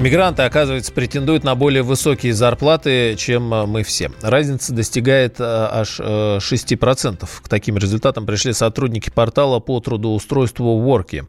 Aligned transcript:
Мигранты, 0.00 0.44
оказывается, 0.44 0.92
претендуют 0.92 1.44
на 1.44 1.54
более 1.54 1.82
высокие 1.82 2.32
зарплаты, 2.32 3.16
чем 3.18 3.52
э, 3.52 3.66
мы 3.66 3.82
все. 3.82 4.10
Разница 4.22 4.72
достигает 4.72 5.38
э, 5.38 5.44
аж 5.44 6.00
6%. 6.00 7.18
Э, 7.22 7.26
К 7.42 7.48
таким 7.50 7.76
результатам 7.76 8.24
пришли 8.24 8.54
сотрудники 8.54 9.10
портала 9.10 9.60
по 9.60 9.78
трудоустройству 9.80 10.80
Worky. 10.80 11.26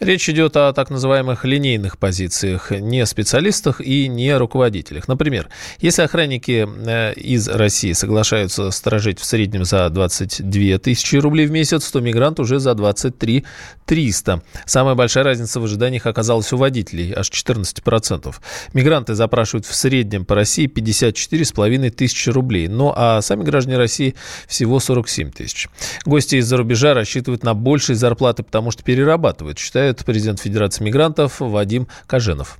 Речь 0.00 0.28
идет 0.28 0.56
о 0.56 0.72
так 0.72 0.90
называемых 0.90 1.44
линейных 1.44 1.96
позициях, 1.96 2.72
не 2.72 3.06
специалистах 3.06 3.80
и 3.80 4.08
не 4.08 4.36
руководителях. 4.36 5.06
Например, 5.06 5.48
если 5.78 6.02
охранники 6.02 6.66
из 7.20 7.46
России 7.46 7.92
соглашаются 7.92 8.72
сторожить 8.72 9.20
в 9.20 9.24
среднем 9.24 9.64
за 9.64 9.88
22 9.90 10.78
тысячи 10.78 11.14
рублей 11.14 11.46
в 11.46 11.52
месяц, 11.52 11.88
то 11.88 12.00
мигрант 12.00 12.40
уже 12.40 12.58
за 12.58 12.74
23 12.74 13.44
300. 13.86 14.42
Самая 14.66 14.96
большая 14.96 15.22
разница 15.22 15.60
в 15.60 15.64
ожиданиях 15.64 16.06
оказалась 16.06 16.52
у 16.52 16.56
водителей, 16.56 17.14
аж 17.14 17.30
14%. 17.30 18.07
10%. 18.08 18.34
Мигранты 18.72 19.14
запрашивают 19.14 19.66
в 19.66 19.74
среднем 19.74 20.24
по 20.24 20.34
России 20.34 20.66
54,5 20.66 21.90
тысячи 21.90 22.30
рублей, 22.30 22.68
ну 22.68 22.92
а 22.94 23.20
сами 23.22 23.42
граждане 23.42 23.76
России 23.76 24.14
всего 24.46 24.80
47 24.80 25.30
тысяч. 25.30 25.68
Гости 26.04 26.36
из-за 26.36 26.56
рубежа 26.56 26.94
рассчитывают 26.94 27.42
на 27.44 27.54
большие 27.54 27.96
зарплаты, 27.96 28.42
потому 28.42 28.70
что 28.70 28.82
перерабатывают, 28.82 29.58
считает 29.58 30.04
президент 30.04 30.40
Федерации 30.40 30.84
мигрантов 30.84 31.40
Вадим 31.40 31.88
Каженов. 32.06 32.58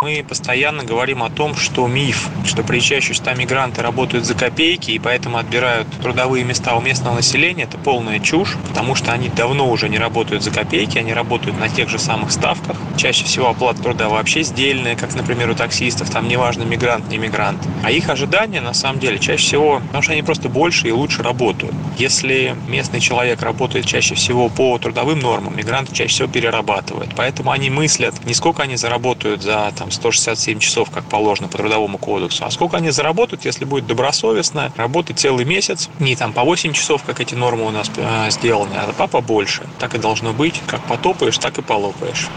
Мы 0.00 0.24
постоянно 0.26 0.84
говорим 0.84 1.24
о 1.24 1.28
том, 1.28 1.56
что 1.56 1.88
миф, 1.88 2.28
что 2.44 2.62
приезжающие 2.62 3.16
сюда 3.16 3.34
мигранты 3.34 3.82
работают 3.82 4.26
за 4.26 4.36
копейки 4.36 4.92
и 4.92 4.98
поэтому 5.00 5.38
отбирают 5.38 5.88
трудовые 6.00 6.44
места 6.44 6.76
у 6.76 6.80
местного 6.80 7.16
населения, 7.16 7.64
это 7.64 7.78
полная 7.78 8.20
чушь, 8.20 8.54
потому 8.68 8.94
что 8.94 9.10
они 9.10 9.28
давно 9.28 9.68
уже 9.68 9.88
не 9.88 9.98
работают 9.98 10.44
за 10.44 10.52
копейки, 10.52 10.98
они 10.98 11.12
работают 11.12 11.58
на 11.58 11.68
тех 11.68 11.88
же 11.88 11.98
самых 11.98 12.30
ставках. 12.30 12.76
Чаще 12.96 13.24
всего 13.24 13.48
оплата 13.48 13.82
труда 13.82 14.08
вообще 14.08 14.44
сдельная, 14.44 14.94
как, 14.94 15.16
например, 15.16 15.50
у 15.50 15.56
таксистов, 15.56 16.10
там 16.10 16.28
неважно, 16.28 16.62
мигрант, 16.62 17.08
не 17.08 17.18
мигрант. 17.18 17.58
А 17.82 17.90
их 17.90 18.08
ожидания, 18.08 18.60
на 18.60 18.74
самом 18.74 19.00
деле, 19.00 19.18
чаще 19.18 19.44
всего, 19.44 19.80
потому 19.80 20.02
что 20.04 20.12
они 20.12 20.22
просто 20.22 20.48
больше 20.48 20.86
и 20.86 20.92
лучше 20.92 21.24
работают. 21.24 21.74
Если 21.96 22.54
местный 22.68 23.00
человек 23.00 23.42
работает 23.42 23.84
чаще 23.84 24.14
всего 24.14 24.48
по 24.48 24.78
трудовым 24.78 25.18
нормам, 25.18 25.56
мигранты 25.56 25.92
чаще 25.92 26.12
всего 26.12 26.28
перерабатывают. 26.28 27.10
Поэтому 27.16 27.50
они 27.50 27.68
мыслят, 27.68 28.14
не 28.24 28.34
сколько 28.34 28.62
они 28.62 28.76
заработают 28.76 29.42
за 29.42 29.72
там, 29.76 29.87
там 29.88 29.90
167 29.90 30.58
часов, 30.58 30.90
как 30.90 31.04
положено 31.04 31.48
по 31.48 31.58
трудовому 31.58 31.98
кодексу, 31.98 32.44
а 32.44 32.50
сколько 32.50 32.76
они 32.76 32.90
заработают, 32.90 33.44
если 33.44 33.64
будет 33.64 33.86
добросовестно 33.86 34.72
работать 34.76 35.18
целый 35.18 35.44
месяц, 35.44 35.88
не 35.98 36.16
там 36.16 36.32
по 36.32 36.42
8 36.42 36.72
часов, 36.72 37.02
как 37.04 37.20
эти 37.20 37.34
нормы 37.34 37.66
у 37.66 37.70
нас 37.70 37.90
э, 37.96 38.30
сделаны, 38.30 38.74
а 38.74 38.92
папа 38.96 39.20
больше. 39.20 39.62
Так 39.78 39.94
и 39.94 39.98
должно 39.98 40.32
быть. 40.32 40.60
Как 40.66 40.80
потопаешь, 40.82 41.38
так 41.38 41.58
и 41.58 41.62
полопаешь. 41.62 42.28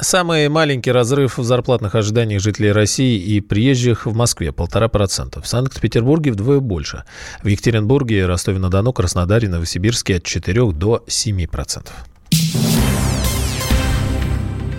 Самый 0.00 0.48
маленький 0.48 0.92
разрыв 0.92 1.38
в 1.38 1.44
зарплатных 1.44 1.94
ожиданиях 1.94 2.40
жителей 2.40 2.70
России 2.70 3.18
и 3.18 3.40
приезжих 3.40 4.06
в 4.06 4.14
Москве– 4.14 4.52
полтора 4.52 4.88
процента. 4.88 5.40
В 5.40 5.48
Санкт-Петербурге 5.48 6.32
вдвое 6.32 6.60
больше. 6.60 7.02
В 7.42 7.48
Екатеринбурге, 7.48 8.26
Ростове-на-Дону, 8.26 8.92
Краснодаре, 8.92 9.48
Новосибирске 9.48 10.16
от 10.16 10.24
4 10.24 10.72
до 10.72 11.02
7 11.08 11.46
процентов. 11.48 11.94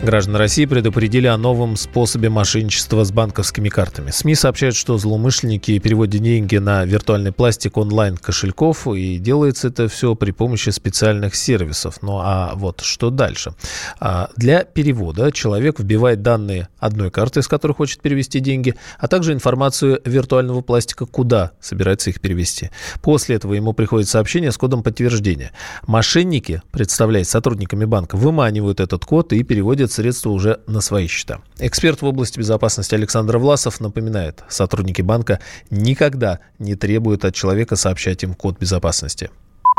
Граждан 0.02 0.38
России 0.38 0.66
предупредили 0.66 1.28
о 1.28 1.38
новом 1.38 1.76
способе 1.76 2.30
мошенничества 2.30 3.04
с 3.04 3.12
банковскими 3.12 3.68
картами. 3.68 4.12
СМИ 4.12 4.34
сообщают, 4.34 4.78
что 4.78 4.98
злоумышленники 4.98 5.78
переводят 5.78 6.22
деньги 6.22 6.56
на 6.56 6.86
виртуальный 6.86 7.34
пластик 7.34 7.76
онлайн-кошельков, 7.76 8.88
и 8.88 9.18
делается 9.18 9.68
это 9.68 9.90
все 9.90 10.16
при 10.16 10.32
помощи 10.32 10.70
специальных 10.70 11.36
сервисов. 11.36 12.02
Ну 12.02 12.20
а 12.24 12.54
вот 12.56 12.80
что 12.80 13.10
дальше? 13.10 13.54
А, 14.00 14.30
для 14.38 14.64
перевода 14.64 15.34
человек 15.34 15.82
вбивает 15.82 16.22
данные 16.22 16.70
одной 16.80 17.12
карты, 17.12 17.42
с 17.42 17.50
которой 17.50 17.74
хочет 17.74 18.02
перевести 18.02 18.40
деньги, 18.40 18.76
а 19.00 19.10
также 19.10 19.34
информацию 19.34 20.00
виртуального 20.06 20.62
пластика, 20.62 21.08
куда 21.08 21.52
собирается 21.60 22.10
их 22.10 22.22
перевести. 22.22 22.70
После 23.02 23.36
этого 23.36 23.54
ему 23.54 23.74
приходит 23.74 24.08
сообщение 24.08 24.54
с 24.54 24.58
кодом 24.58 24.82
подтверждения. 24.82 25.52
Мошенники, 25.86 26.62
представляясь 26.72 27.28
сотрудниками 27.28 27.84
банка, 27.84 28.16
выманивают 28.16 28.80
этот 28.80 29.04
код 29.04 29.34
и 29.34 29.44
переводят 29.44 29.89
переводят 29.90 29.92
средства 29.92 30.30
уже 30.30 30.60
на 30.68 30.82
свои 30.82 31.08
счета. 31.08 31.42
Эксперт 31.60 32.02
в 32.02 32.06
области 32.06 32.40
безопасности 32.40 32.96
Александр 32.96 33.38
Власов 33.38 33.80
напоминает, 33.80 34.44
сотрудники 34.50 35.02
банка 35.02 35.40
никогда 35.70 36.40
не 36.60 36.76
требуют 36.76 37.26
от 37.26 37.36
человека 37.36 37.76
сообщать 37.76 38.24
им 38.24 38.34
код 38.34 38.60
безопасности. 38.60 39.30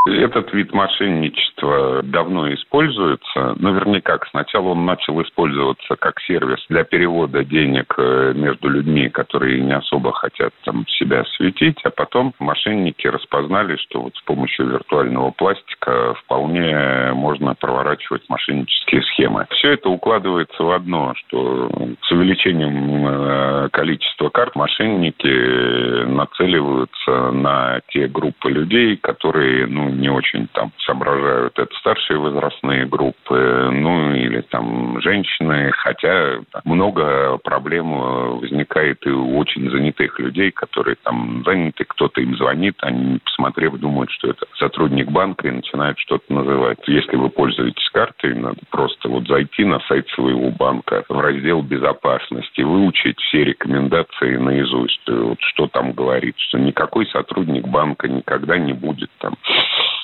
Этот 0.06 0.52
вид 0.54 0.72
мошенничества 0.72 2.02
давно 2.02 2.52
используется. 2.54 3.54
Наверняка 3.58 4.18
сначала 4.30 4.68
он 4.68 4.86
начал 4.86 5.20
использоваться 5.22 5.96
как 5.96 6.20
сервис 6.20 6.64
для 6.70 6.84
перевода 6.84 7.44
денег 7.44 7.94
э, 7.98 8.32
между 8.34 8.70
людьми, 8.70 9.10
которые 9.10 9.60
не 9.60 9.72
особо 9.72 10.12
хотят 10.12 10.54
там 10.64 10.86
себя 10.86 11.24
светить, 11.36 11.78
а 11.84 11.90
потом 11.90 12.32
мошенники 12.38 13.06
распознали, 13.06 13.76
что 13.76 14.02
вот 14.02 14.16
с 14.16 14.22
помощью 14.22 14.68
виртуального 14.68 15.32
пластика 15.32 16.14
вполне 16.24 17.12
можно 17.12 17.54
проворачивать 17.54 18.22
мошеннические 18.28 19.02
схемы. 19.02 19.46
Все 19.50 19.72
это 19.72 19.90
укладывается 19.90 20.62
в 20.62 20.70
одно, 20.70 21.14
что 21.16 21.70
с 22.02 22.10
увеличением 22.10 23.06
э, 23.06 23.68
количества 23.70 24.30
карт 24.30 24.56
мошенники 24.56 26.04
нацеливаются 26.06 27.32
на 27.32 27.80
те 27.88 28.08
группы 28.08 28.50
людей, 28.50 28.96
которые 28.96 29.66
ну, 29.66 29.89
не 29.90 30.08
очень 30.08 30.48
там 30.52 30.72
соображают. 30.84 31.58
Это 31.58 31.74
старшие 31.76 32.18
возрастные 32.18 32.86
группы, 32.86 33.70
ну 33.72 34.14
или 34.14 34.40
там 34.42 35.00
женщины, 35.00 35.72
хотя 35.72 36.40
много 36.64 37.38
проблем 37.38 38.38
возникает 38.38 39.06
и 39.06 39.10
у 39.10 39.38
очень 39.38 39.70
занятых 39.70 40.18
людей, 40.18 40.50
которые 40.50 40.96
там 41.02 41.42
заняты, 41.44 41.84
кто-то 41.84 42.20
им 42.20 42.36
звонит, 42.36 42.76
они, 42.82 43.18
посмотрев, 43.24 43.74
думают, 43.78 44.10
что 44.10 44.28
это 44.30 44.46
сотрудник 44.58 45.10
банка 45.10 45.48
и 45.48 45.52
начинают 45.52 45.98
что-то 45.98 46.32
называть. 46.32 46.78
Если 46.86 47.16
вы 47.16 47.30
пользуетесь 47.30 47.88
картой, 47.90 48.34
надо 48.34 48.58
просто 48.70 49.08
вот 49.08 49.26
зайти 49.26 49.64
на 49.64 49.80
сайт 49.80 50.08
своего 50.10 50.50
банка 50.50 51.04
в 51.08 51.18
раздел 51.18 51.62
безопасности, 51.62 52.62
выучить 52.62 53.18
все 53.20 53.44
рекомендации 53.44 54.36
наизусть, 54.36 55.08
вот 55.08 55.38
что 55.40 55.66
там 55.68 55.92
говорит, 55.92 56.34
что 56.38 56.58
никакой 56.58 57.06
сотрудник 57.06 57.66
банка 57.68 58.08
никогда 58.08 58.58
не 58.58 58.72
будет 58.72 59.10
там 59.18 59.34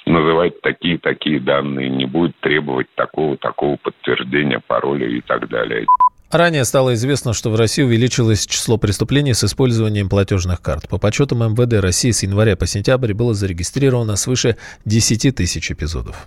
называть 0.07 0.61
такие-такие 0.63 1.41
данные, 1.41 1.91
не 1.91 2.07
будет 2.07 2.39
требовать 2.41 2.87
такого-такого 2.95 3.77
подтверждения 3.77 4.61
пароля 4.67 5.09
и 5.09 5.21
так 5.21 5.49
далее. 5.49 5.87
Ранее 6.31 6.65
стало 6.65 6.95
известно, 6.95 7.33
что 7.33 7.51
в 7.51 7.57
России 7.57 7.83
увеличилось 7.83 8.47
число 8.47 8.79
преступлений 8.79 9.33
с 9.33 9.45
использованием 9.45 10.09
платежных 10.09 10.61
карт. 10.61 10.89
По 10.89 10.99
подсчетам 10.99 11.39
МВД 11.39 11.75
России 11.81 12.11
с 12.11 12.23
января 12.25 12.57
по 12.57 12.67
сентябрь 12.67 13.15
было 13.15 13.33
зарегистрировано 13.33 14.17
свыше 14.17 14.57
10 14.85 15.37
тысяч 15.37 15.71
эпизодов. 15.71 16.27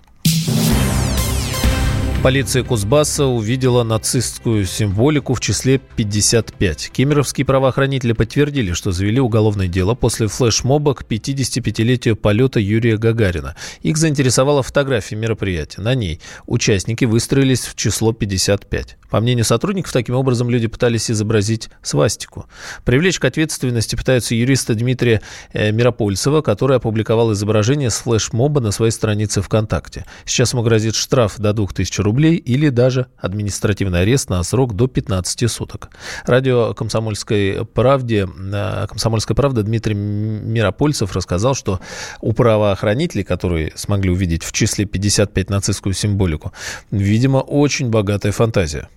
Полиция 2.22 2.62
Кузбасса 2.62 3.24
увидела 3.24 3.82
нацистскую 3.82 4.66
символику 4.66 5.32
в 5.32 5.40
числе 5.40 5.78
55. 5.78 6.90
Кемеровские 6.92 7.46
правоохранители 7.46 8.12
подтвердили, 8.12 8.74
что 8.74 8.92
завели 8.92 9.18
уголовное 9.18 9.68
дело 9.68 9.94
после 9.94 10.28
флешмоба 10.28 10.92
к 10.92 11.04
55-летию 11.04 12.16
полета 12.16 12.60
Юрия 12.60 12.98
Гагарина. 12.98 13.56
Их 13.80 13.96
заинтересовала 13.96 14.62
фотография 14.62 15.16
мероприятия. 15.16 15.80
На 15.80 15.94
ней 15.94 16.20
участники 16.44 17.06
выстроились 17.06 17.62
в 17.62 17.74
число 17.74 18.12
55. 18.12 18.98
По 19.08 19.20
мнению 19.20 19.46
сотрудников, 19.46 19.90
таким 19.90 20.14
образом 20.14 20.50
люди 20.50 20.66
пытались 20.66 21.10
изобразить 21.10 21.70
свастику. 21.82 22.44
Привлечь 22.84 23.18
к 23.18 23.24
ответственности 23.24 23.96
пытаются 23.96 24.34
юриста 24.34 24.74
Дмитрия 24.74 25.22
э, 25.54 25.72
Миропольцева, 25.72 26.42
который 26.42 26.76
опубликовал 26.76 27.32
изображение 27.32 27.88
с 27.88 27.96
флешмоба 27.96 28.60
на 28.60 28.72
своей 28.72 28.92
странице 28.92 29.40
ВКонтакте. 29.40 30.04
Сейчас 30.26 30.52
ему 30.52 30.62
грозит 30.62 30.94
штраф 30.94 31.38
до 31.38 31.54
2000 31.54 32.02
рублей 32.02 32.09
рублей 32.10 32.34
или 32.34 32.70
даже 32.70 33.06
административный 33.16 34.00
арест 34.00 34.30
на 34.30 34.42
срок 34.42 34.74
до 34.74 34.88
15 34.88 35.48
суток. 35.48 35.90
Радио 36.26 36.74
«Комсомольской 36.74 37.64
правде», 37.64 38.26
э, 38.26 38.86
«Комсомольская 38.88 39.36
правда» 39.36 39.62
Дмитрий 39.62 39.94
Миропольцев 39.94 41.14
рассказал, 41.14 41.54
что 41.54 41.78
у 42.20 42.32
правоохранителей, 42.32 43.22
которые 43.22 43.72
смогли 43.76 44.10
увидеть 44.10 44.42
в 44.42 44.50
числе 44.50 44.86
55 44.86 45.50
нацистскую 45.50 45.92
символику, 45.94 46.52
видимо, 46.90 47.38
очень 47.38 47.90
богатая 47.90 48.32
фантазия 48.32 48.88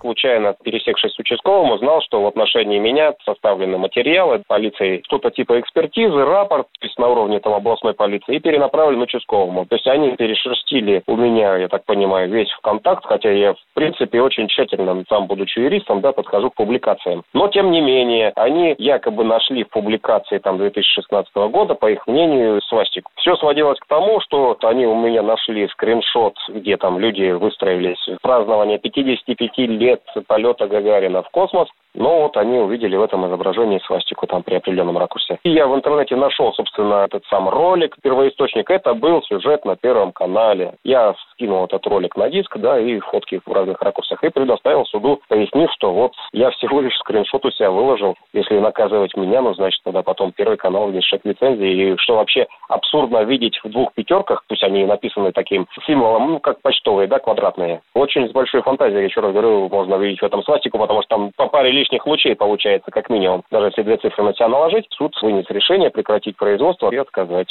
случайно 0.00 0.54
пересекшись 0.62 1.12
с 1.12 1.18
участковым, 1.18 1.72
узнал, 1.72 2.00
что 2.02 2.22
в 2.22 2.26
отношении 2.26 2.78
меня 2.78 3.14
составлены 3.24 3.78
материалы 3.78 4.42
полиции, 4.46 5.02
что-то 5.04 5.30
типа 5.30 5.60
экспертизы, 5.60 6.24
рапорт, 6.24 6.66
то 6.80 6.86
есть 6.86 6.98
на 6.98 7.08
уровне 7.08 7.40
там 7.40 7.54
областной 7.54 7.94
полиции, 7.94 8.36
и 8.36 8.40
перенаправлен 8.40 9.00
участковому. 9.00 9.66
То 9.66 9.76
есть 9.76 9.86
они 9.86 10.16
перешерстили 10.16 11.02
у 11.06 11.16
меня, 11.16 11.56
я 11.56 11.68
так 11.68 11.84
понимаю, 11.84 12.30
весь 12.30 12.50
в 12.50 12.60
контакт, 12.60 13.04
хотя 13.04 13.30
я, 13.30 13.54
в 13.54 13.74
принципе, 13.74 14.20
очень 14.20 14.48
тщательно, 14.48 15.04
сам 15.08 15.26
будучи 15.26 15.58
юристом, 15.58 16.00
да, 16.00 16.12
подхожу 16.12 16.50
к 16.50 16.54
публикациям. 16.54 17.22
Но, 17.32 17.48
тем 17.48 17.70
не 17.70 17.80
менее, 17.80 18.32
они 18.36 18.74
якобы 18.78 19.24
нашли 19.24 19.64
в 19.64 19.68
публикации 19.68 20.38
там 20.38 20.58
2016 20.58 21.34
года, 21.50 21.74
по 21.74 21.90
их 21.90 22.06
мнению, 22.06 22.60
свастику. 22.62 23.10
Все 23.16 23.36
сводилось 23.36 23.78
к 23.78 23.86
тому, 23.86 24.20
что 24.20 24.56
они 24.62 24.86
у 24.86 24.94
меня 24.94 25.22
нашли 25.22 25.68
скриншот, 25.68 26.34
где 26.48 26.76
там 26.76 26.98
люди 26.98 27.30
выстроились 27.32 27.98
в 28.06 28.22
празднование 28.22 28.78
55 28.78 29.58
лет 29.58 29.89
лет 29.90 30.02
полета 30.26 30.66
Гагарина 30.66 31.22
в 31.22 31.30
космос. 31.30 31.68
Но 31.94 32.22
вот 32.22 32.36
они 32.36 32.58
увидели 32.58 32.96
в 32.96 33.02
этом 33.02 33.26
изображении 33.26 33.80
свастику 33.80 34.26
там 34.26 34.42
при 34.42 34.54
определенном 34.54 34.98
ракурсе. 34.98 35.38
И 35.42 35.50
я 35.50 35.66
в 35.66 35.74
интернете 35.74 36.16
нашел, 36.16 36.52
собственно, 36.52 37.04
этот 37.04 37.24
сам 37.26 37.48
ролик, 37.48 37.96
первоисточник. 38.02 38.70
Это 38.70 38.94
был 38.94 39.22
сюжет 39.22 39.64
на 39.64 39.76
Первом 39.76 40.12
канале. 40.12 40.74
Я 40.84 41.14
скинул 41.32 41.64
этот 41.64 41.86
ролик 41.86 42.16
на 42.16 42.30
диск, 42.30 42.56
да, 42.58 42.78
и 42.78 42.98
фотки 43.00 43.40
в 43.44 43.52
разных 43.52 43.80
ракурсах, 43.82 44.22
и 44.22 44.30
предоставил 44.30 44.84
суду, 44.86 45.20
пояснив, 45.28 45.70
что 45.72 45.92
вот 45.92 46.12
я 46.32 46.50
всего 46.50 46.80
лишь 46.80 46.96
скриншот 46.98 47.44
у 47.44 47.50
себя 47.50 47.70
выложил. 47.70 48.14
Если 48.32 48.58
наказывать 48.58 49.16
меня, 49.16 49.42
ну, 49.42 49.54
значит, 49.54 49.80
тогда 49.82 50.02
потом 50.02 50.32
Первый 50.32 50.56
канал 50.56 50.88
внесет 50.88 51.24
лицензии. 51.24 51.92
И 51.92 51.96
что 51.98 52.16
вообще 52.16 52.46
абсурдно 52.68 53.24
видеть 53.24 53.58
в 53.64 53.68
двух 53.68 53.92
пятерках, 53.94 54.44
пусть 54.48 54.62
они 54.62 54.84
написаны 54.84 55.32
таким 55.32 55.66
символом, 55.86 56.32
ну, 56.32 56.38
как 56.38 56.60
почтовые, 56.62 57.08
да, 57.08 57.18
квадратные. 57.18 57.80
Очень 57.94 58.28
с 58.28 58.32
большой 58.32 58.62
фантазией, 58.62 59.04
еще 59.04 59.20
раз 59.20 59.32
говорю, 59.32 59.68
можно 59.68 59.96
видеть 59.96 60.20
в 60.20 60.24
этом 60.24 60.42
свастику, 60.42 60.78
потому 60.78 61.02
что 61.02 61.16
там 61.16 61.30
по 61.36 61.46
паре 61.46 61.79
лишних 61.80 62.06
лучей 62.06 62.34
получается, 62.34 62.90
как 62.90 63.08
минимум. 63.10 63.42
Даже 63.50 63.66
если 63.66 63.82
две 63.82 63.96
цифры 63.96 64.22
на 64.22 64.34
себя 64.34 64.48
наложить, 64.48 64.86
суд 64.90 65.12
вынес 65.22 65.46
решение 65.48 65.90
прекратить 65.90 66.36
производство 66.36 66.90
и 66.92 66.96
отказать. 66.96 67.48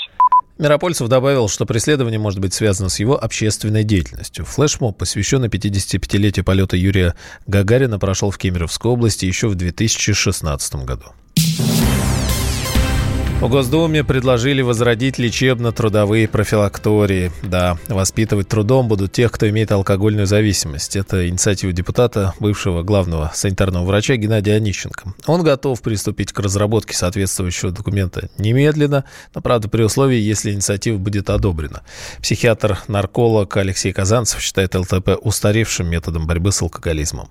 Миропольцев 0.59 1.07
добавил, 1.07 1.47
что 1.47 1.65
преследование 1.65 2.19
может 2.19 2.39
быть 2.39 2.53
связано 2.53 2.89
с 2.89 2.99
его 2.99 3.15
общественной 3.15 3.83
деятельностью. 3.83 4.43
Флешмоб, 4.45 4.97
посвященный 4.97 5.47
55-летию 5.47 6.45
полета 6.45 6.75
Юрия 6.75 7.13
Гагарина, 7.47 7.97
прошел 7.97 8.29
в 8.29 8.37
Кемеровской 8.37 8.91
области 8.91 9.25
еще 9.25 9.47
в 9.47 9.55
2016 9.55 10.85
году. 10.85 11.05
В 13.39 13.47
Госдуме 13.47 14.03
предложили 14.03 14.61
возродить 14.61 15.17
лечебно-трудовые 15.17 16.27
профилактории. 16.27 17.31
Да, 17.41 17.77
воспитывать 17.87 18.49
трудом 18.49 18.89
будут 18.89 19.13
тех, 19.13 19.31
кто 19.31 19.47
имеет 19.47 19.71
алкогольную 19.71 20.27
зависимость. 20.27 20.97
Это 20.97 21.25
инициатива 21.29 21.71
депутата, 21.71 22.33
бывшего 22.41 22.83
главного 22.83 23.31
санитарного 23.33 23.85
врача 23.85 24.17
Геннадия 24.17 24.55
Онищенко. 24.55 25.13
Он 25.25 25.41
готов 25.41 25.81
приступить 25.81 26.33
к 26.33 26.39
разработке 26.41 26.93
соответствующего 26.93 27.71
документа 27.71 28.29
немедленно, 28.37 29.05
но, 29.33 29.39
правда, 29.39 29.69
при 29.69 29.83
условии, 29.83 30.19
если 30.19 30.51
инициатива 30.51 30.97
будет 30.97 31.29
одобрена. 31.29 31.83
Психиатр-нарколог 32.21 33.55
Алексей 33.55 33.93
Казанцев 33.93 34.41
считает 34.41 34.75
ЛТП 34.75 35.11
устаревшим 35.21 35.87
методом 35.87 36.27
борьбы 36.27 36.51
с 36.51 36.61
алкоголизмом. 36.61 37.29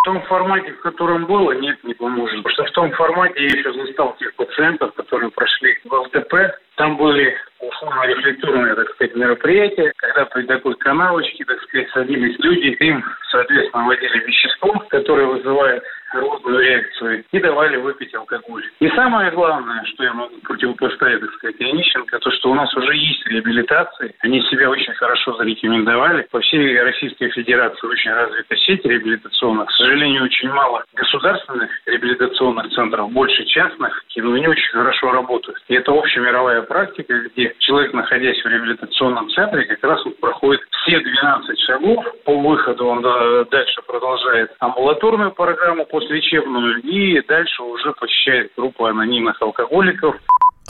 В 0.00 0.02
том 0.02 0.22
формате, 0.22 0.72
в 0.72 0.80
котором 0.80 1.26
было, 1.26 1.52
нет, 1.52 1.82
не 1.84 1.92
поможет. 1.92 2.42
Потому 2.42 2.54
что 2.54 2.64
в 2.64 2.70
том 2.70 2.92
формате 2.92 3.42
я 3.42 3.48
еще 3.48 3.72
застал 3.74 4.16
тех 4.18 4.34
пациентов, 4.34 4.94
которые 4.94 5.30
прошли 5.30 5.78
в 5.84 5.92
ЛТП. 5.92 6.34
Там 6.80 6.96
были 6.96 7.36
условно-рефлекторные, 7.60 8.74
так 8.74 8.88
сказать, 8.94 9.14
мероприятия, 9.14 9.92
когда 9.96 10.24
при 10.24 10.46
такой 10.46 10.74
канавочке, 10.76 11.44
так 11.44 11.60
сказать, 11.64 11.90
садились 11.90 12.38
люди, 12.38 12.68
им, 12.82 13.04
соответственно, 13.30 13.84
вводили 13.84 14.24
вещество, 14.24 14.72
которое 14.88 15.26
вызывает 15.26 15.82
рвотную 16.12 16.60
реакцию, 16.60 17.24
и 17.30 17.38
давали 17.38 17.76
выпить 17.76 18.14
алкоголь. 18.14 18.64
И 18.80 18.88
самое 18.90 19.30
главное, 19.30 19.84
что 19.84 20.04
я 20.04 20.12
могу 20.12 20.34
противопоставить, 20.42 21.20
так 21.20 21.30
сказать, 21.34 21.60
Онищенко, 21.60 22.18
то, 22.18 22.30
что 22.32 22.50
у 22.50 22.54
нас 22.54 22.74
уже 22.74 22.96
есть 22.96 23.24
реабилитации, 23.26 24.14
они 24.20 24.40
себя 24.42 24.70
очень 24.70 24.92
хорошо 24.94 25.34
зарекомендовали. 25.34 26.26
По 26.30 26.40
всей 26.40 26.80
Российской 26.80 27.28
Федерации 27.28 27.86
очень 27.86 28.10
развита 28.10 28.56
сеть 28.56 28.84
реабилитационных. 28.84 29.68
К 29.68 29.72
сожалению, 29.72 30.24
очень 30.24 30.48
мало 30.48 30.82
государственных 30.94 31.70
реабилитационных 31.86 32.72
центров, 32.72 33.12
больше 33.12 33.44
частных, 33.44 34.02
но 34.16 34.32
они 34.32 34.48
очень 34.48 34.72
хорошо 34.72 35.12
работают. 35.12 35.58
И 35.68 35.74
это 35.74 35.92
общемировая 35.92 36.62
практика, 36.70 37.12
где 37.34 37.52
человек, 37.58 37.92
находясь 37.92 38.40
в 38.40 38.46
реабилитационном 38.46 39.28
центре, 39.30 39.64
как 39.64 39.82
раз 39.82 40.04
вот 40.04 40.20
проходит 40.20 40.62
все 40.70 41.00
12 41.00 41.58
шагов. 41.66 42.04
По 42.24 42.32
выходу 42.38 42.86
он 42.86 43.02
дальше 43.50 43.82
продолжает 43.84 44.52
амбулаторную 44.60 45.32
программу 45.32 45.84
по 45.84 45.98
постлечебную 45.98 46.80
и 46.82 47.20
дальше 47.26 47.62
уже 47.64 47.92
посещает 47.92 48.52
группу 48.56 48.84
анонимных 48.84 49.42
алкоголиков. 49.42 50.14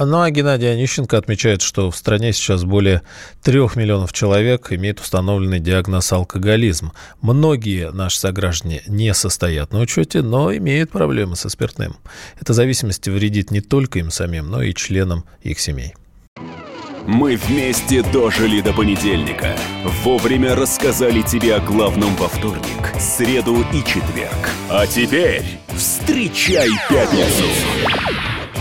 Ну 0.03 0.23
а 0.23 0.31
Геннадий 0.31 0.73
Онищенко 0.73 1.19
отмечает, 1.19 1.61
что 1.61 1.91
в 1.91 1.97
стране 1.97 2.33
сейчас 2.33 2.65
более 2.65 3.03
трех 3.43 3.77
миллионов 3.77 4.15
человек 4.15 4.73
имеют 4.73 4.99
установленный 4.99 5.61
диагноз 5.61 6.11
алкоголизм. 6.11 6.93
Многие 7.21 7.91
наши 7.91 8.19
сограждане 8.19 8.83
не 8.87 9.13
состоят 9.13 9.73
на 9.73 9.81
учете, 9.81 10.23
но 10.23 10.55
имеют 10.57 10.91
проблемы 10.91 11.37
со 11.37 11.51
спиртным. 11.51 11.97
Эта 12.41 12.55
зависимость 12.55 13.07
вредит 13.09 13.51
не 13.51 13.61
только 13.61 13.99
им 13.99 14.11
самим, 14.11 14.51
но 14.51 14.63
и 14.63 14.73
членам 14.73 15.27
их 15.43 15.61
семей. 15.61 15.95
Мы 17.07 17.37
вместе 17.37 18.03
дожили 18.03 18.63
до 18.63 18.73
понедельника. 18.73 19.55
Вовремя 20.03 20.55
рассказали 20.55 21.21
тебе 21.23 21.57
о 21.57 21.61
главном 21.61 22.15
во 22.17 22.29
вторник, 22.29 22.95
среду 22.99 23.67
и 23.73 23.79
четверг. 23.79 24.51
А 24.71 24.87
теперь 24.87 25.45
встречай 25.75 26.71
пятницу! 26.89 28.40